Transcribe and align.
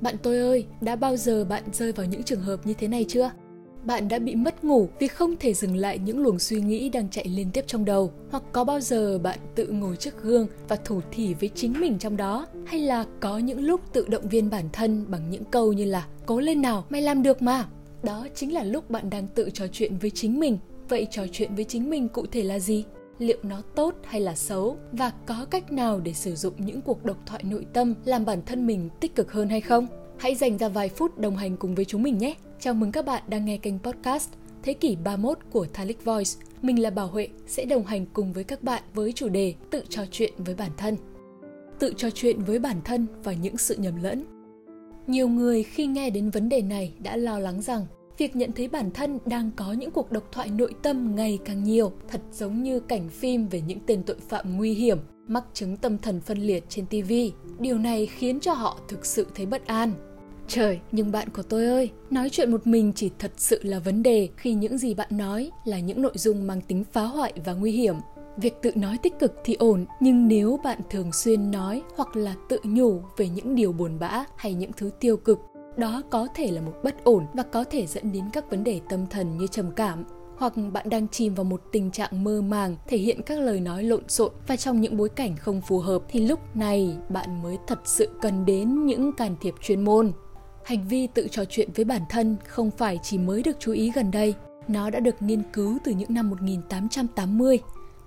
Bạn 0.00 0.16
tôi 0.22 0.38
ơi, 0.38 0.66
đã 0.80 0.96
bao 0.96 1.16
giờ 1.16 1.44
bạn 1.44 1.62
rơi 1.72 1.92
vào 1.92 2.06
những 2.06 2.22
trường 2.22 2.40
hợp 2.40 2.66
như 2.66 2.74
thế 2.74 2.88
này 2.88 3.04
chưa? 3.08 3.30
Bạn 3.84 4.08
đã 4.08 4.18
bị 4.18 4.34
mất 4.34 4.64
ngủ 4.64 4.88
vì 4.98 5.06
không 5.06 5.36
thể 5.40 5.54
dừng 5.54 5.76
lại 5.76 5.98
những 5.98 6.22
luồng 6.22 6.38
suy 6.38 6.60
nghĩ 6.60 6.88
đang 6.88 7.08
chạy 7.10 7.28
liên 7.28 7.50
tiếp 7.52 7.64
trong 7.66 7.84
đầu, 7.84 8.12
hoặc 8.30 8.42
có 8.52 8.64
bao 8.64 8.80
giờ 8.80 9.18
bạn 9.18 9.38
tự 9.54 9.66
ngồi 9.66 9.96
trước 9.96 10.22
gương 10.22 10.46
và 10.68 10.76
thủ 10.76 11.00
thỉ 11.12 11.34
với 11.34 11.50
chính 11.54 11.80
mình 11.80 11.98
trong 11.98 12.16
đó, 12.16 12.46
hay 12.66 12.80
là 12.80 13.04
có 13.20 13.38
những 13.38 13.60
lúc 13.60 13.80
tự 13.92 14.06
động 14.08 14.28
viên 14.28 14.50
bản 14.50 14.64
thân 14.72 15.04
bằng 15.08 15.30
những 15.30 15.44
câu 15.44 15.72
như 15.72 15.84
là 15.84 16.06
cố 16.26 16.40
lên 16.40 16.62
nào, 16.62 16.84
mày 16.90 17.02
làm 17.02 17.22
được 17.22 17.42
mà. 17.42 17.68
Đó 18.02 18.26
chính 18.34 18.52
là 18.52 18.64
lúc 18.64 18.90
bạn 18.90 19.10
đang 19.10 19.26
tự 19.26 19.50
trò 19.50 19.66
chuyện 19.72 19.98
với 19.98 20.10
chính 20.10 20.40
mình. 20.40 20.58
Vậy 20.88 21.06
trò 21.10 21.22
chuyện 21.32 21.54
với 21.54 21.64
chính 21.64 21.90
mình 21.90 22.08
cụ 22.08 22.26
thể 22.26 22.42
là 22.42 22.58
gì? 22.58 22.84
Liệu 23.18 23.38
nó 23.42 23.62
tốt 23.74 23.94
hay 24.04 24.20
là 24.20 24.34
xấu 24.34 24.76
và 24.92 25.12
có 25.26 25.46
cách 25.50 25.72
nào 25.72 26.00
để 26.00 26.12
sử 26.12 26.34
dụng 26.34 26.54
những 26.58 26.82
cuộc 26.82 27.04
độc 27.04 27.16
thoại 27.26 27.42
nội 27.44 27.66
tâm 27.72 27.94
làm 28.04 28.24
bản 28.24 28.42
thân 28.46 28.66
mình 28.66 28.88
tích 29.00 29.14
cực 29.14 29.32
hơn 29.32 29.48
hay 29.48 29.60
không? 29.60 29.86
Hãy 30.18 30.34
dành 30.34 30.58
ra 30.58 30.68
vài 30.68 30.88
phút 30.88 31.18
đồng 31.18 31.36
hành 31.36 31.56
cùng 31.56 31.74
với 31.74 31.84
chúng 31.84 32.02
mình 32.02 32.18
nhé. 32.18 32.34
Chào 32.60 32.74
mừng 32.74 32.92
các 32.92 33.06
bạn 33.06 33.22
đang 33.28 33.44
nghe 33.44 33.56
kênh 33.56 33.78
podcast 33.78 34.30
Thế 34.62 34.74
kỷ 34.74 34.96
31 34.96 35.38
của 35.50 35.66
Thalic 35.72 36.04
Voice. 36.04 36.30
Mình 36.62 36.82
là 36.82 36.90
Bảo 36.90 37.06
Huệ, 37.06 37.28
sẽ 37.46 37.64
đồng 37.64 37.86
hành 37.86 38.06
cùng 38.12 38.32
với 38.32 38.44
các 38.44 38.62
bạn 38.62 38.82
với 38.94 39.12
chủ 39.12 39.28
đề 39.28 39.54
tự 39.70 39.82
trò 39.88 40.02
chuyện 40.10 40.32
với 40.38 40.54
bản 40.54 40.70
thân. 40.76 40.96
Tự 41.78 41.94
trò 41.96 42.10
chuyện 42.10 42.44
với 42.44 42.58
bản 42.58 42.80
thân 42.84 43.06
và 43.24 43.32
những 43.32 43.56
sự 43.56 43.76
nhầm 43.76 44.02
lẫn. 44.02 44.24
Nhiều 45.06 45.28
người 45.28 45.62
khi 45.62 45.86
nghe 45.86 46.10
đến 46.10 46.30
vấn 46.30 46.48
đề 46.48 46.62
này 46.62 46.92
đã 46.98 47.16
lo 47.16 47.38
lắng 47.38 47.62
rằng 47.62 47.86
việc 48.18 48.36
nhận 48.36 48.52
thấy 48.52 48.68
bản 48.68 48.90
thân 48.90 49.18
đang 49.26 49.50
có 49.56 49.72
những 49.72 49.90
cuộc 49.90 50.12
độc 50.12 50.32
thoại 50.32 50.48
nội 50.48 50.74
tâm 50.82 51.16
ngày 51.16 51.38
càng 51.44 51.64
nhiều, 51.64 51.92
thật 52.08 52.20
giống 52.32 52.62
như 52.62 52.80
cảnh 52.80 53.08
phim 53.08 53.48
về 53.48 53.60
những 53.60 53.78
tên 53.86 54.02
tội 54.02 54.16
phạm 54.28 54.56
nguy 54.56 54.74
hiểm 54.74 54.98
mắc 55.28 55.44
chứng 55.52 55.76
tâm 55.76 55.98
thần 55.98 56.20
phân 56.20 56.38
liệt 56.38 56.64
trên 56.68 56.86
TV. 56.86 57.12
Điều 57.58 57.78
này 57.78 58.06
khiến 58.06 58.40
cho 58.40 58.52
họ 58.52 58.78
thực 58.88 59.06
sự 59.06 59.26
thấy 59.34 59.46
bất 59.46 59.66
an. 59.66 59.92
Trời, 60.48 60.80
nhưng 60.92 61.12
bạn 61.12 61.28
của 61.28 61.42
tôi 61.42 61.66
ơi, 61.66 61.90
nói 62.10 62.30
chuyện 62.30 62.50
một 62.50 62.66
mình 62.66 62.92
chỉ 62.96 63.10
thật 63.18 63.32
sự 63.36 63.60
là 63.62 63.78
vấn 63.78 64.02
đề 64.02 64.28
khi 64.36 64.54
những 64.54 64.78
gì 64.78 64.94
bạn 64.94 65.08
nói 65.10 65.50
là 65.64 65.78
những 65.78 66.02
nội 66.02 66.12
dung 66.14 66.46
mang 66.46 66.60
tính 66.60 66.84
phá 66.92 67.02
hoại 67.02 67.32
và 67.44 67.52
nguy 67.52 67.72
hiểm. 67.72 67.94
Việc 68.36 68.54
tự 68.62 68.70
nói 68.74 68.98
tích 69.02 69.18
cực 69.18 69.32
thì 69.44 69.54
ổn, 69.54 69.84
nhưng 70.00 70.28
nếu 70.28 70.60
bạn 70.64 70.80
thường 70.90 71.12
xuyên 71.12 71.50
nói 71.50 71.82
hoặc 71.96 72.16
là 72.16 72.34
tự 72.48 72.58
nhủ 72.64 73.02
về 73.16 73.28
những 73.28 73.54
điều 73.54 73.72
buồn 73.72 73.98
bã 73.98 74.24
hay 74.36 74.54
những 74.54 74.72
thứ 74.72 74.90
tiêu 75.00 75.16
cực 75.16 75.38
đó 75.76 76.02
có 76.10 76.28
thể 76.34 76.50
là 76.50 76.60
một 76.60 76.72
bất 76.82 77.04
ổn 77.04 77.26
và 77.34 77.42
có 77.42 77.64
thể 77.64 77.86
dẫn 77.86 78.12
đến 78.12 78.24
các 78.32 78.50
vấn 78.50 78.64
đề 78.64 78.80
tâm 78.88 79.06
thần 79.06 79.38
như 79.38 79.46
trầm 79.46 79.70
cảm 79.70 80.04
hoặc 80.36 80.52
bạn 80.72 80.88
đang 80.88 81.08
chìm 81.08 81.34
vào 81.34 81.44
một 81.44 81.62
tình 81.72 81.90
trạng 81.90 82.24
mơ 82.24 82.42
màng 82.42 82.76
thể 82.86 82.96
hiện 82.96 83.22
các 83.22 83.38
lời 83.38 83.60
nói 83.60 83.84
lộn 83.84 84.08
xộn. 84.08 84.32
Và 84.46 84.56
trong 84.56 84.80
những 84.80 84.96
bối 84.96 85.08
cảnh 85.08 85.36
không 85.36 85.60
phù 85.60 85.78
hợp 85.78 86.02
thì 86.08 86.20
lúc 86.20 86.56
này 86.56 86.96
bạn 87.08 87.42
mới 87.42 87.58
thật 87.66 87.78
sự 87.84 88.08
cần 88.22 88.46
đến 88.46 88.86
những 88.86 89.12
can 89.12 89.36
thiệp 89.40 89.54
chuyên 89.62 89.84
môn. 89.84 90.12
Hành 90.64 90.88
vi 90.88 91.06
tự 91.06 91.28
trò 91.30 91.44
chuyện 91.44 91.68
với 91.74 91.84
bản 91.84 92.02
thân 92.10 92.36
không 92.48 92.70
phải 92.70 92.98
chỉ 93.02 93.18
mới 93.18 93.42
được 93.42 93.56
chú 93.58 93.72
ý 93.72 93.92
gần 93.94 94.10
đây. 94.10 94.34
Nó 94.68 94.90
đã 94.90 95.00
được 95.00 95.22
nghiên 95.22 95.42
cứu 95.52 95.78
từ 95.84 95.92
những 95.92 96.14
năm 96.14 96.30
1880 96.30 97.58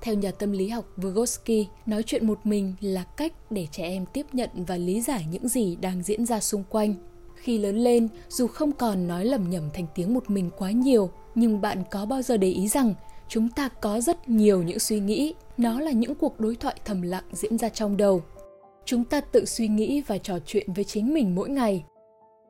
theo 0.01 0.15
nhà 0.15 0.31
tâm 0.31 0.51
lý 0.51 0.69
học 0.69 0.85
Vygotsky, 0.97 1.67
nói 1.85 2.03
chuyện 2.03 2.27
một 2.27 2.39
mình 2.43 2.73
là 2.81 3.03
cách 3.03 3.33
để 3.49 3.67
trẻ 3.71 3.83
em 3.83 4.05
tiếp 4.13 4.25
nhận 4.33 4.49
và 4.55 4.77
lý 4.77 5.01
giải 5.01 5.25
những 5.31 5.47
gì 5.47 5.75
đang 5.75 6.03
diễn 6.03 6.25
ra 6.25 6.39
xung 6.39 6.63
quanh 6.69 6.95
khi 7.37 7.57
lớn 7.57 7.77
lên, 7.77 8.07
dù 8.29 8.47
không 8.47 8.71
còn 8.71 9.07
nói 9.07 9.25
lầm 9.25 9.49
nhầm 9.49 9.69
thành 9.73 9.85
tiếng 9.95 10.13
một 10.13 10.29
mình 10.29 10.49
quá 10.57 10.71
nhiều, 10.71 11.09
nhưng 11.35 11.61
bạn 11.61 11.83
có 11.91 12.05
bao 12.05 12.21
giờ 12.21 12.37
để 12.37 12.47
ý 12.47 12.67
rằng 12.67 12.93
chúng 13.27 13.49
ta 13.49 13.69
có 13.69 14.01
rất 14.01 14.29
nhiều 14.29 14.63
những 14.63 14.79
suy 14.79 14.99
nghĩ. 14.99 15.33
Nó 15.57 15.79
là 15.79 15.91
những 15.91 16.15
cuộc 16.15 16.39
đối 16.39 16.55
thoại 16.55 16.75
thầm 16.85 17.01
lặng 17.01 17.23
diễn 17.31 17.57
ra 17.57 17.69
trong 17.69 17.97
đầu. 17.97 18.21
Chúng 18.85 19.03
ta 19.03 19.21
tự 19.21 19.45
suy 19.45 19.67
nghĩ 19.67 20.01
và 20.07 20.17
trò 20.17 20.39
chuyện 20.45 20.73
với 20.73 20.83
chính 20.83 21.13
mình 21.13 21.35
mỗi 21.35 21.49
ngày. 21.49 21.83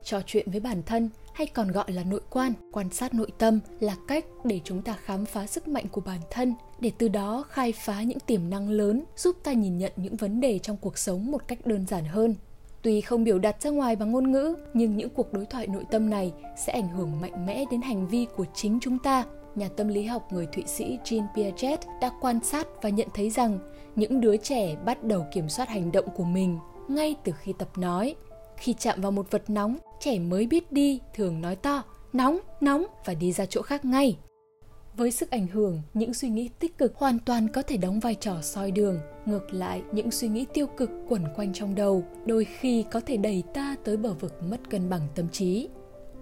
Trò 0.04 0.20
chuyện 0.26 0.50
với 0.50 0.60
bản 0.60 0.82
thân 0.86 1.10
hay 1.34 1.46
còn 1.46 1.72
gọi 1.72 1.92
là 1.92 2.04
nội 2.04 2.20
quan 2.30 2.52
quan 2.72 2.90
sát 2.90 3.14
nội 3.14 3.30
tâm 3.38 3.60
là 3.80 3.96
cách 4.08 4.24
để 4.44 4.60
chúng 4.64 4.82
ta 4.82 4.96
khám 5.02 5.24
phá 5.24 5.46
sức 5.46 5.68
mạnh 5.68 5.84
của 5.92 6.00
bản 6.00 6.20
thân, 6.30 6.54
để 6.80 6.92
từ 6.98 7.08
đó 7.08 7.44
khai 7.48 7.72
phá 7.72 8.02
những 8.02 8.20
tiềm 8.20 8.50
năng 8.50 8.70
lớn, 8.70 9.04
giúp 9.16 9.36
ta 9.42 9.52
nhìn 9.52 9.78
nhận 9.78 9.92
những 9.96 10.16
vấn 10.16 10.40
đề 10.40 10.58
trong 10.58 10.76
cuộc 10.76 10.98
sống 10.98 11.30
một 11.30 11.48
cách 11.48 11.66
đơn 11.66 11.86
giản 11.86 12.04
hơn. 12.04 12.34
Tuy 12.88 13.00
không 13.00 13.24
biểu 13.24 13.38
đạt 13.38 13.62
ra 13.62 13.70
ngoài 13.70 13.96
bằng 13.96 14.12
ngôn 14.12 14.32
ngữ, 14.32 14.54
nhưng 14.74 14.96
những 14.96 15.08
cuộc 15.08 15.32
đối 15.32 15.46
thoại 15.46 15.66
nội 15.66 15.84
tâm 15.90 16.10
này 16.10 16.32
sẽ 16.56 16.72
ảnh 16.72 16.88
hưởng 16.88 17.20
mạnh 17.20 17.46
mẽ 17.46 17.64
đến 17.70 17.82
hành 17.82 18.06
vi 18.08 18.26
của 18.36 18.44
chính 18.54 18.78
chúng 18.80 18.98
ta. 18.98 19.24
Nhà 19.54 19.68
tâm 19.76 19.88
lý 19.88 20.04
học 20.04 20.32
người 20.32 20.46
Thụy 20.46 20.64
Sĩ 20.66 20.98
Jean 21.04 21.26
Piaget 21.34 21.80
đã 22.00 22.10
quan 22.20 22.40
sát 22.44 22.66
và 22.82 22.88
nhận 22.88 23.08
thấy 23.14 23.30
rằng 23.30 23.58
những 23.96 24.20
đứa 24.20 24.36
trẻ 24.36 24.76
bắt 24.84 25.04
đầu 25.04 25.26
kiểm 25.32 25.48
soát 25.48 25.68
hành 25.68 25.92
động 25.92 26.04
của 26.16 26.24
mình 26.24 26.58
ngay 26.88 27.16
từ 27.24 27.32
khi 27.38 27.52
tập 27.58 27.68
nói. 27.76 28.14
Khi 28.56 28.72
chạm 28.72 29.00
vào 29.00 29.12
một 29.12 29.30
vật 29.30 29.50
nóng, 29.50 29.76
trẻ 30.00 30.18
mới 30.18 30.46
biết 30.46 30.72
đi 30.72 31.00
thường 31.14 31.40
nói 31.40 31.56
to, 31.56 31.82
nóng, 32.12 32.38
nóng 32.60 32.86
và 33.04 33.14
đi 33.14 33.32
ra 33.32 33.46
chỗ 33.46 33.62
khác 33.62 33.84
ngay. 33.84 34.16
Với 34.98 35.10
sức 35.10 35.30
ảnh 35.30 35.46
hưởng, 35.46 35.82
những 35.94 36.14
suy 36.14 36.28
nghĩ 36.28 36.48
tích 36.58 36.78
cực 36.78 36.96
hoàn 36.96 37.18
toàn 37.18 37.48
có 37.48 37.62
thể 37.62 37.76
đóng 37.76 38.00
vai 38.00 38.14
trò 38.14 38.36
soi 38.42 38.70
đường. 38.70 38.98
Ngược 39.26 39.54
lại, 39.54 39.82
những 39.92 40.10
suy 40.10 40.28
nghĩ 40.28 40.46
tiêu 40.54 40.66
cực 40.66 40.90
quẩn 41.08 41.22
quanh 41.36 41.52
trong 41.52 41.74
đầu 41.74 42.04
đôi 42.26 42.44
khi 42.44 42.84
có 42.90 43.00
thể 43.00 43.16
đẩy 43.16 43.42
ta 43.54 43.76
tới 43.84 43.96
bờ 43.96 44.12
vực 44.12 44.42
mất 44.42 44.70
cân 44.70 44.90
bằng 44.90 45.00
tâm 45.14 45.28
trí. 45.28 45.68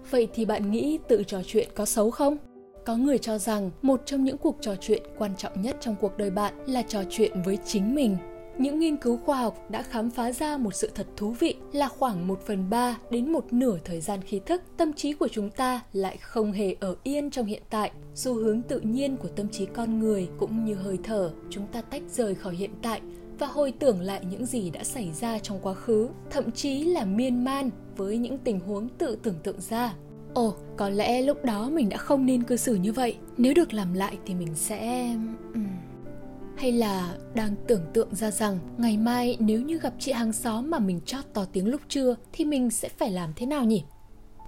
Vậy 0.09 0.27
thì 0.33 0.45
bạn 0.45 0.71
nghĩ 0.71 0.99
tự 1.07 1.23
trò 1.27 1.41
chuyện 1.45 1.69
có 1.75 1.85
xấu 1.85 2.11
không? 2.11 2.37
Có 2.85 2.95
người 2.95 3.17
cho 3.17 3.37
rằng 3.37 3.71
một 3.81 4.01
trong 4.05 4.23
những 4.23 4.37
cuộc 4.37 4.57
trò 4.61 4.75
chuyện 4.81 5.03
quan 5.17 5.35
trọng 5.37 5.61
nhất 5.61 5.77
trong 5.79 5.95
cuộc 6.01 6.17
đời 6.17 6.29
bạn 6.29 6.53
là 6.67 6.81
trò 6.81 7.03
chuyện 7.09 7.41
với 7.45 7.57
chính 7.65 7.95
mình 7.95 8.17
những 8.57 8.79
nghiên 8.79 8.97
cứu 8.97 9.17
khoa 9.17 9.37
học 9.37 9.65
đã 9.69 9.81
khám 9.81 10.09
phá 10.09 10.31
ra 10.31 10.57
một 10.57 10.75
sự 10.75 10.89
thật 10.95 11.07
thú 11.17 11.31
vị 11.31 11.55
là 11.73 11.87
khoảng 11.87 12.27
1 12.27 12.39
phần 12.45 12.69
3 12.69 12.97
đến 13.09 13.31
một 13.31 13.53
nửa 13.53 13.77
thời 13.85 14.01
gian 14.01 14.19
khi 14.21 14.41
thức, 14.45 14.61
tâm 14.77 14.93
trí 14.93 15.13
của 15.13 15.27
chúng 15.27 15.49
ta 15.49 15.81
lại 15.93 16.17
không 16.17 16.51
hề 16.51 16.75
ở 16.79 16.95
yên 17.03 17.29
trong 17.29 17.45
hiện 17.45 17.61
tại. 17.69 17.91
Xu 18.15 18.33
hướng 18.33 18.61
tự 18.61 18.79
nhiên 18.79 19.17
của 19.17 19.27
tâm 19.27 19.49
trí 19.49 19.65
con 19.65 19.99
người 19.99 20.29
cũng 20.39 20.65
như 20.65 20.75
hơi 20.75 20.97
thở, 21.03 21.31
chúng 21.49 21.67
ta 21.67 21.81
tách 21.81 22.03
rời 22.11 22.35
khỏi 22.35 22.55
hiện 22.55 22.71
tại 22.81 23.01
và 23.39 23.47
hồi 23.47 23.73
tưởng 23.79 24.01
lại 24.01 24.25
những 24.29 24.45
gì 24.45 24.69
đã 24.69 24.83
xảy 24.83 25.11
ra 25.13 25.39
trong 25.39 25.59
quá 25.61 25.73
khứ, 25.73 26.09
thậm 26.29 26.51
chí 26.51 26.83
là 26.83 27.05
miên 27.05 27.43
man 27.43 27.69
với 27.97 28.17
những 28.17 28.37
tình 28.37 28.59
huống 28.59 28.89
tự 28.89 29.17
tưởng 29.23 29.39
tượng 29.43 29.61
ra. 29.61 29.93
Ồ, 30.33 30.55
có 30.77 30.89
lẽ 30.89 31.21
lúc 31.21 31.45
đó 31.45 31.69
mình 31.69 31.89
đã 31.89 31.97
không 31.97 32.25
nên 32.25 32.43
cư 32.43 32.55
xử 32.55 32.75
như 32.75 32.93
vậy. 32.93 33.17
Nếu 33.37 33.53
được 33.53 33.73
làm 33.73 33.93
lại 33.93 34.17
thì 34.25 34.35
mình 34.35 34.55
sẽ... 34.55 35.09
Uhm 35.53 35.76
hay 36.57 36.71
là 36.71 37.17
đang 37.33 37.55
tưởng 37.67 37.85
tượng 37.93 38.15
ra 38.15 38.31
rằng 38.31 38.59
ngày 38.77 38.97
mai 38.97 39.37
nếu 39.39 39.61
như 39.61 39.79
gặp 39.79 39.93
chị 39.99 40.11
hàng 40.11 40.33
xóm 40.33 40.69
mà 40.69 40.79
mình 40.79 40.99
chót 41.05 41.25
to 41.33 41.45
tiếng 41.45 41.67
lúc 41.67 41.81
trưa 41.89 42.15
thì 42.33 42.45
mình 42.45 42.69
sẽ 42.69 42.89
phải 42.89 43.11
làm 43.11 43.33
thế 43.35 43.45
nào 43.45 43.63
nhỉ? 43.63 43.83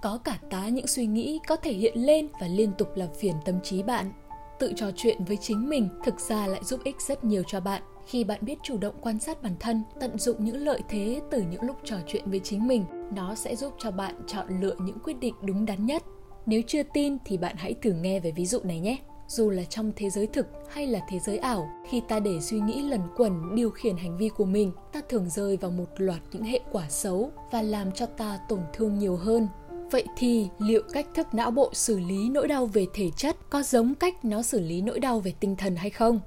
Có 0.02 0.18
cả 0.24 0.38
tá 0.50 0.68
những 0.68 0.86
suy 0.86 1.06
nghĩ 1.06 1.40
có 1.48 1.56
thể 1.56 1.72
hiện 1.72 1.94
lên 1.96 2.28
và 2.40 2.46
liên 2.46 2.72
tục 2.78 2.88
làm 2.94 3.08
phiền 3.20 3.34
tâm 3.44 3.60
trí 3.62 3.82
bạn. 3.82 4.12
Tự 4.58 4.72
trò 4.76 4.90
chuyện 4.96 5.24
với 5.24 5.36
chính 5.36 5.68
mình 5.68 5.88
thực 6.04 6.20
ra 6.20 6.46
lại 6.46 6.60
giúp 6.64 6.80
ích 6.84 7.00
rất 7.00 7.24
nhiều 7.24 7.42
cho 7.46 7.60
bạn 7.60 7.82
khi 8.06 8.24
bạn 8.24 8.38
biết 8.42 8.58
chủ 8.62 8.78
động 8.78 8.94
quan 9.00 9.18
sát 9.18 9.42
bản 9.42 9.54
thân, 9.60 9.82
tận 10.00 10.18
dụng 10.18 10.44
những 10.44 10.56
lợi 10.56 10.80
thế 10.88 11.20
từ 11.30 11.42
những 11.50 11.62
lúc 11.62 11.76
trò 11.84 11.96
chuyện 12.06 12.30
với 12.30 12.40
chính 12.44 12.66
mình, 12.66 12.84
nó 13.14 13.34
sẽ 13.34 13.56
giúp 13.56 13.74
cho 13.78 13.90
bạn 13.90 14.14
chọn 14.26 14.60
lựa 14.60 14.74
những 14.80 14.98
quyết 15.04 15.20
định 15.20 15.34
đúng 15.42 15.66
đắn 15.66 15.86
nhất. 15.86 16.02
Nếu 16.46 16.62
chưa 16.66 16.82
tin 16.82 17.16
thì 17.24 17.36
bạn 17.36 17.56
hãy 17.58 17.74
thử 17.74 17.92
nghe 17.92 18.20
về 18.20 18.32
ví 18.32 18.46
dụ 18.46 18.60
này 18.62 18.80
nhé 18.80 18.98
dù 19.30 19.50
là 19.50 19.64
trong 19.64 19.92
thế 19.96 20.10
giới 20.10 20.26
thực 20.26 20.46
hay 20.68 20.86
là 20.86 21.00
thế 21.08 21.18
giới 21.18 21.38
ảo 21.38 21.70
khi 21.88 22.02
ta 22.08 22.20
để 22.20 22.40
suy 22.40 22.60
nghĩ 22.60 22.82
lẩn 22.82 23.00
quẩn 23.16 23.54
điều 23.54 23.70
khiển 23.70 23.96
hành 23.96 24.16
vi 24.16 24.28
của 24.28 24.44
mình 24.44 24.72
ta 24.92 25.00
thường 25.08 25.30
rơi 25.30 25.56
vào 25.56 25.70
một 25.70 25.86
loạt 25.96 26.20
những 26.32 26.42
hệ 26.42 26.60
quả 26.72 26.88
xấu 26.88 27.30
và 27.50 27.62
làm 27.62 27.92
cho 27.92 28.06
ta 28.06 28.38
tổn 28.48 28.60
thương 28.72 28.98
nhiều 28.98 29.16
hơn. 29.16 29.48
Vậy 29.90 30.04
thì 30.16 30.48
liệu 30.58 30.82
cách 30.92 31.06
thức 31.14 31.34
não 31.34 31.50
bộ 31.50 31.70
xử 31.72 31.98
lý 31.98 32.28
nỗi 32.28 32.48
đau 32.48 32.66
về 32.66 32.86
thể 32.94 33.10
chất 33.16 33.36
có 33.50 33.62
giống 33.62 33.94
cách 33.94 34.24
nó 34.24 34.42
xử 34.42 34.60
lý 34.60 34.82
nỗi 34.82 35.00
đau 35.00 35.20
về 35.20 35.34
tinh 35.40 35.56
thần 35.56 35.76
hay 35.76 35.90
không? 35.90 36.20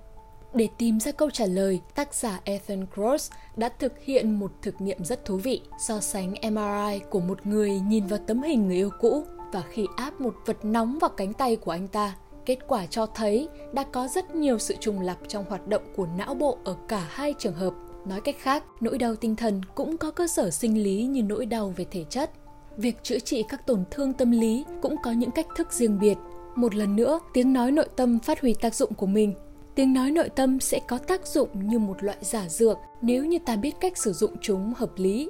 Để 0.53 0.67
tìm 0.77 0.99
ra 0.99 1.11
câu 1.11 1.29
trả 1.29 1.45
lời, 1.45 1.81
tác 1.95 2.13
giả 2.13 2.39
Ethan 2.43 2.85
Gross 2.95 3.31
đã 3.55 3.69
thực 3.79 3.99
hiện 3.99 4.39
một 4.39 4.51
thực 4.61 4.81
nghiệm 4.81 5.03
rất 5.03 5.25
thú 5.25 5.37
vị, 5.37 5.61
so 5.79 5.99
sánh 5.99 6.31
MRI 6.31 6.99
của 7.09 7.19
một 7.19 7.47
người 7.47 7.79
nhìn 7.79 8.07
vào 8.07 8.19
tấm 8.27 8.41
hình 8.41 8.67
người 8.67 8.75
yêu 8.75 8.89
cũ 8.99 9.23
và 9.53 9.63
khi 9.69 9.87
áp 9.95 10.21
một 10.21 10.35
vật 10.45 10.65
nóng 10.65 10.99
vào 10.99 11.09
cánh 11.09 11.33
tay 11.33 11.55
của 11.55 11.71
anh 11.71 11.87
ta 11.87 12.15
Kết 12.45 12.59
quả 12.67 12.85
cho 12.85 13.05
thấy 13.05 13.47
đã 13.73 13.83
có 13.83 14.07
rất 14.07 14.35
nhiều 14.35 14.57
sự 14.59 14.75
trùng 14.79 15.01
lặp 15.01 15.17
trong 15.27 15.45
hoạt 15.49 15.67
động 15.67 15.81
của 15.95 16.07
não 16.17 16.33
bộ 16.33 16.57
ở 16.63 16.75
cả 16.87 17.07
hai 17.09 17.33
trường 17.39 17.53
hợp. 17.53 17.73
Nói 18.05 18.21
cách 18.21 18.35
khác, 18.39 18.63
nỗi 18.81 18.97
đau 18.97 19.15
tinh 19.15 19.35
thần 19.35 19.61
cũng 19.75 19.97
có 19.97 20.11
cơ 20.11 20.27
sở 20.27 20.49
sinh 20.49 20.83
lý 20.83 21.03
như 21.03 21.23
nỗi 21.23 21.45
đau 21.45 21.73
về 21.75 21.85
thể 21.91 22.03
chất. 22.09 22.31
Việc 22.77 23.03
chữa 23.03 23.19
trị 23.19 23.43
các 23.49 23.67
tổn 23.67 23.83
thương 23.91 24.13
tâm 24.13 24.31
lý 24.31 24.65
cũng 24.81 24.95
có 25.03 25.11
những 25.11 25.31
cách 25.31 25.47
thức 25.55 25.73
riêng 25.73 25.99
biệt. 25.99 26.17
Một 26.55 26.75
lần 26.75 26.95
nữa, 26.95 27.19
tiếng 27.33 27.53
nói 27.53 27.71
nội 27.71 27.87
tâm 27.95 28.19
phát 28.19 28.41
huy 28.41 28.53
tác 28.53 28.75
dụng 28.75 28.93
của 28.93 29.05
mình. 29.05 29.33
Tiếng 29.75 29.93
nói 29.93 30.11
nội 30.11 30.29
tâm 30.29 30.59
sẽ 30.59 30.79
có 30.87 30.97
tác 30.97 31.27
dụng 31.27 31.49
như 31.67 31.79
một 31.79 32.03
loại 32.03 32.17
giả 32.21 32.49
dược 32.49 32.77
nếu 33.01 33.25
như 33.25 33.39
ta 33.45 33.55
biết 33.55 33.75
cách 33.79 33.97
sử 33.97 34.13
dụng 34.13 34.31
chúng 34.41 34.73
hợp 34.77 34.91
lý 34.95 35.29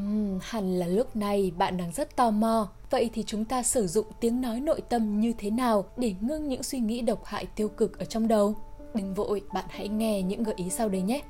Uhm, 0.00 0.38
hẳn 0.42 0.78
là 0.78 0.86
lúc 0.86 1.16
này 1.16 1.52
bạn 1.58 1.76
đang 1.76 1.92
rất 1.92 2.16
tò 2.16 2.30
mò. 2.30 2.68
Vậy 2.90 3.10
thì 3.14 3.22
chúng 3.26 3.44
ta 3.44 3.62
sử 3.62 3.86
dụng 3.86 4.06
tiếng 4.20 4.40
nói 4.40 4.60
nội 4.60 4.80
tâm 4.80 5.20
như 5.20 5.32
thế 5.38 5.50
nào 5.50 5.84
để 5.96 6.14
ngưng 6.20 6.48
những 6.48 6.62
suy 6.62 6.78
nghĩ 6.78 7.02
độc 7.02 7.24
hại 7.24 7.46
tiêu 7.46 7.68
cực 7.68 7.98
ở 7.98 8.04
trong 8.04 8.28
đầu? 8.28 8.54
Đừng 8.94 9.14
vội, 9.14 9.42
bạn 9.54 9.64
hãy 9.68 9.88
nghe 9.88 10.22
những 10.22 10.42
gợi 10.42 10.54
ý 10.58 10.70
sau 10.70 10.88
đây 10.88 11.02
nhé. 11.02 11.22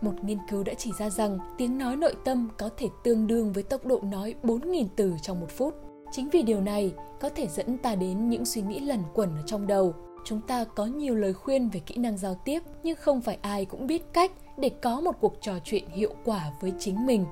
một 0.00 0.24
nghiên 0.24 0.38
cứu 0.50 0.62
đã 0.62 0.74
chỉ 0.74 0.92
ra 0.98 1.10
rằng 1.10 1.38
tiếng 1.58 1.78
nói 1.78 1.96
nội 1.96 2.14
tâm 2.24 2.48
có 2.58 2.70
thể 2.76 2.86
tương 3.04 3.26
đương 3.26 3.52
với 3.52 3.62
tốc 3.62 3.86
độ 3.86 4.00
nói 4.02 4.34
4.000 4.42 4.86
từ 4.96 5.14
trong 5.22 5.40
một 5.40 5.50
phút. 5.50 5.74
Chính 6.12 6.30
vì 6.30 6.42
điều 6.42 6.60
này 6.60 6.92
có 7.20 7.28
thể 7.28 7.46
dẫn 7.46 7.78
ta 7.78 7.94
đến 7.94 8.28
những 8.28 8.44
suy 8.44 8.62
nghĩ 8.62 8.80
lẩn 8.80 9.00
quẩn 9.14 9.36
ở 9.36 9.42
trong 9.46 9.66
đầu. 9.66 9.94
Chúng 10.24 10.40
ta 10.40 10.64
có 10.64 10.86
nhiều 10.86 11.14
lời 11.14 11.32
khuyên 11.32 11.68
về 11.68 11.80
kỹ 11.80 11.96
năng 11.96 12.18
giao 12.18 12.34
tiếp, 12.34 12.62
nhưng 12.82 12.96
không 12.96 13.20
phải 13.20 13.38
ai 13.42 13.64
cũng 13.64 13.86
biết 13.86 14.12
cách 14.12 14.32
để 14.58 14.68
có 14.68 15.00
một 15.00 15.20
cuộc 15.20 15.34
trò 15.40 15.52
chuyện 15.64 15.84
hiệu 15.88 16.14
quả 16.24 16.52
với 16.60 16.72
chính 16.78 17.06
mình. 17.06 17.24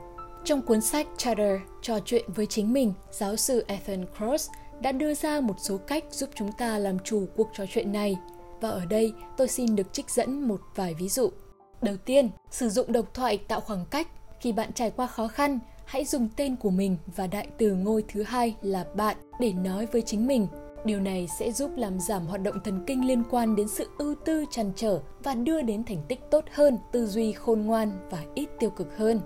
Trong 0.47 0.63
cuốn 0.63 0.81
sách 0.81 1.07
Chatter, 1.17 1.61
trò 1.83 1.99
chuyện 2.05 2.25
với 2.35 2.47
chính 2.47 2.73
mình, 2.73 2.93
giáo 3.11 3.37
sư 3.37 3.65
Ethan 3.67 4.05
Cross 4.19 4.51
đã 4.81 4.93
đưa 4.93 5.15
ra 5.15 5.41
một 5.41 5.55
số 5.59 5.77
cách 5.77 6.05
giúp 6.11 6.31
chúng 6.35 6.53
ta 6.53 6.79
làm 6.79 6.99
chủ 6.99 7.27
cuộc 7.37 7.49
trò 7.53 7.65
chuyện 7.71 7.93
này. 7.93 8.17
Và 8.61 8.69
ở 8.71 8.85
đây 8.85 9.13
tôi 9.37 9.49
xin 9.49 9.77
được 9.77 9.93
trích 9.93 10.11
dẫn 10.11 10.49
một 10.49 10.61
vài 10.75 10.95
ví 10.95 11.09
dụ. 11.09 11.31
Đầu 11.83 11.97
tiên, 11.97 12.31
sử 12.51 12.69
dụng 12.69 12.93
độc 12.93 13.15
thoại 13.15 13.39
tạo 13.39 13.61
khoảng 13.61 13.85
cách. 13.91 14.09
Khi 14.41 14.53
bạn 14.53 14.73
trải 14.73 14.91
qua 14.91 15.07
khó 15.07 15.29
khăn, 15.29 15.59
hãy 15.85 16.05
dùng 16.05 16.29
tên 16.37 16.57
của 16.57 16.71
mình 16.71 16.97
và 17.17 17.27
đại 17.27 17.49
từ 17.59 17.73
ngôi 17.75 18.05
thứ 18.09 18.23
hai 18.23 18.57
là 18.63 18.87
bạn 18.95 19.17
để 19.41 19.53
nói 19.53 19.87
với 19.87 20.03
chính 20.03 20.27
mình. 20.27 20.47
Điều 20.85 21.01
này 21.01 21.29
sẽ 21.39 21.53
giúp 21.53 21.71
làm 21.77 22.01
giảm 22.01 22.27
hoạt 22.27 22.43
động 22.43 22.61
thần 22.65 22.85
kinh 22.87 23.07
liên 23.07 23.23
quan 23.31 23.57
đến 23.57 23.69
sự 23.69 23.87
ưu 23.99 24.15
tư 24.25 24.45
trăn 24.51 24.73
trở 24.77 25.01
và 25.23 25.35
đưa 25.35 25.63
đến 25.63 25.85
thành 25.85 26.03
tích 26.09 26.21
tốt 26.31 26.45
hơn, 26.53 26.79
tư 26.93 27.07
duy 27.07 27.33
khôn 27.33 27.61
ngoan 27.61 28.09
và 28.11 28.25
ít 28.35 28.49
tiêu 28.59 28.71
cực 28.71 28.97
hơn. 28.97 29.21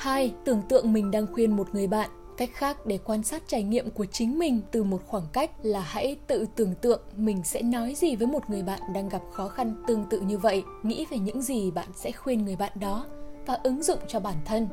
2. 0.00 0.34
Tưởng 0.44 0.62
tượng 0.68 0.92
mình 0.92 1.10
đang 1.10 1.26
khuyên 1.26 1.56
một 1.56 1.74
người 1.74 1.86
bạn 1.86 2.10
cách 2.36 2.50
khác 2.52 2.86
để 2.86 2.98
quan 3.04 3.22
sát 3.22 3.42
trải 3.46 3.62
nghiệm 3.62 3.90
của 3.90 4.04
chính 4.04 4.38
mình 4.38 4.60
từ 4.70 4.84
một 4.84 5.00
khoảng 5.06 5.26
cách 5.32 5.50
là 5.62 5.80
hãy 5.80 6.16
tự 6.26 6.46
tưởng 6.56 6.74
tượng 6.74 7.00
mình 7.16 7.42
sẽ 7.44 7.62
nói 7.62 7.94
gì 7.94 8.16
với 8.16 8.26
một 8.26 8.50
người 8.50 8.62
bạn 8.62 8.80
đang 8.94 9.08
gặp 9.08 9.22
khó 9.32 9.48
khăn 9.48 9.82
tương 9.86 10.04
tự 10.04 10.20
như 10.20 10.38
vậy 10.38 10.64
nghĩ 10.82 11.06
về 11.10 11.18
những 11.18 11.42
gì 11.42 11.70
bạn 11.70 11.88
sẽ 11.94 12.12
khuyên 12.12 12.44
người 12.44 12.56
bạn 12.56 12.72
đó 12.74 13.06
và 13.46 13.54
ứng 13.54 13.82
dụng 13.82 13.98
cho 14.08 14.20
bản 14.20 14.36
thân 14.44 14.68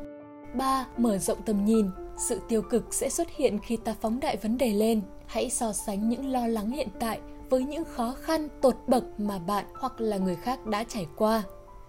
3. 0.54 0.86
Mở 0.96 1.18
rộng 1.18 1.42
tầm 1.42 1.64
nhìn 1.64 1.86
Sự 2.18 2.40
tiêu 2.48 2.62
cực 2.62 2.94
sẽ 2.94 3.08
xuất 3.08 3.28
hiện 3.36 3.58
khi 3.58 3.76
ta 3.76 3.94
phóng 4.00 4.20
đại 4.20 4.36
vấn 4.36 4.58
đề 4.58 4.72
lên. 4.72 5.00
Hãy 5.26 5.50
so 5.50 5.72
sánh 5.72 6.08
những 6.08 6.32
lo 6.32 6.46
lắng 6.46 6.70
hiện 6.70 6.88
tại 7.00 7.20
với 7.50 7.64
những 7.64 7.84
khó 7.84 8.14
khăn, 8.20 8.48
tột 8.60 8.76
bậc 8.86 9.04
mà 9.20 9.38
bạn 9.38 9.64
hoặc 9.74 10.00
là 10.00 10.16
người 10.16 10.36
khác 10.36 10.66
đã 10.66 10.84
trải 10.84 11.06
qua 11.16 11.42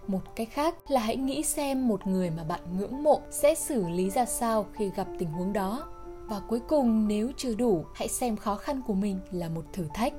một 0.06 0.20
cách 0.36 0.48
khác 0.50 0.74
là 0.88 1.00
hãy 1.00 1.16
nghĩ 1.16 1.42
xem 1.42 1.88
một 1.88 2.06
người 2.06 2.30
mà 2.30 2.44
bạn 2.44 2.60
ngưỡng 2.78 3.02
mộ 3.02 3.20
sẽ 3.30 3.54
xử 3.54 3.88
lý 3.88 4.10
ra 4.10 4.24
sao 4.24 4.66
khi 4.72 4.90
gặp 4.96 5.06
tình 5.18 5.28
huống 5.28 5.52
đó. 5.52 5.88
Và 6.26 6.40
cuối 6.48 6.60
cùng 6.68 7.08
nếu 7.08 7.30
chưa 7.36 7.54
đủ 7.54 7.84
hãy 7.94 8.08
xem 8.08 8.36
khó 8.36 8.54
khăn 8.54 8.82
của 8.86 8.94
mình 8.94 9.18
là 9.30 9.48
một 9.48 9.64
thử 9.72 9.86
thách. 9.94 10.12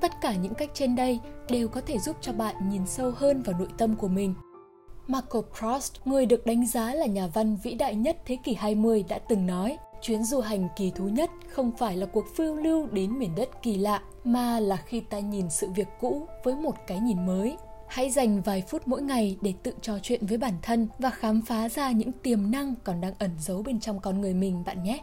Tất 0.00 0.12
cả 0.20 0.34
những 0.34 0.54
cách 0.54 0.70
trên 0.74 0.96
đây 0.96 1.20
đều 1.50 1.68
có 1.68 1.80
thể 1.80 1.98
giúp 1.98 2.16
cho 2.20 2.32
bạn 2.32 2.68
nhìn 2.68 2.86
sâu 2.86 3.12
hơn 3.16 3.42
vào 3.42 3.58
nội 3.58 3.68
tâm 3.78 3.96
của 3.96 4.08
mình. 4.08 4.34
Marco 5.06 5.42
Prost, 5.58 5.92
người 6.04 6.26
được 6.26 6.46
đánh 6.46 6.66
giá 6.66 6.94
là 6.94 7.06
nhà 7.06 7.26
văn 7.26 7.56
vĩ 7.62 7.74
đại 7.74 7.94
nhất 7.94 8.16
thế 8.26 8.36
kỷ 8.44 8.54
20 8.54 9.04
đã 9.08 9.18
từng 9.18 9.46
nói 9.46 9.78
Chuyến 10.00 10.24
du 10.24 10.40
hành 10.40 10.68
kỳ 10.76 10.90
thú 10.90 11.08
nhất 11.08 11.30
không 11.48 11.72
phải 11.78 11.96
là 11.96 12.06
cuộc 12.06 12.24
phiêu 12.34 12.54
lưu 12.54 12.86
đến 12.86 13.18
miền 13.18 13.30
đất 13.36 13.62
kỳ 13.62 13.76
lạ, 13.76 14.02
mà 14.24 14.60
là 14.60 14.76
khi 14.76 15.00
ta 15.00 15.18
nhìn 15.18 15.50
sự 15.50 15.68
việc 15.70 15.88
cũ 16.00 16.26
với 16.44 16.54
một 16.54 16.74
cái 16.86 17.00
nhìn 17.00 17.26
mới. 17.26 17.56
Hãy 17.88 18.10
dành 18.10 18.42
vài 18.42 18.62
phút 18.68 18.88
mỗi 18.88 19.02
ngày 19.02 19.36
để 19.40 19.54
tự 19.62 19.72
trò 19.82 19.98
chuyện 20.02 20.26
với 20.26 20.38
bản 20.38 20.54
thân 20.62 20.88
và 20.98 21.10
khám 21.10 21.42
phá 21.42 21.68
ra 21.68 21.90
những 21.90 22.12
tiềm 22.12 22.50
năng 22.50 22.74
còn 22.84 23.00
đang 23.00 23.14
ẩn 23.18 23.30
giấu 23.38 23.62
bên 23.62 23.80
trong 23.80 24.00
con 24.00 24.20
người 24.20 24.34
mình 24.34 24.62
bạn 24.66 24.82
nhé. 24.82 25.00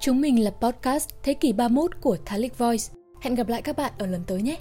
Chúng 0.00 0.20
mình 0.20 0.44
là 0.44 0.50
podcast 0.50 1.08
Thế 1.22 1.34
kỷ 1.34 1.52
31 1.52 2.00
của 2.00 2.16
Thalic 2.24 2.58
Voice. 2.58 2.84
Hẹn 3.20 3.34
gặp 3.34 3.48
lại 3.48 3.62
các 3.62 3.76
bạn 3.76 3.92
ở 3.98 4.06
lần 4.06 4.24
tới 4.26 4.42
nhé! 4.42 4.56